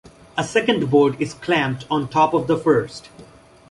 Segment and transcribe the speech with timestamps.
[0.35, 3.09] A second board is clamped on top of the first.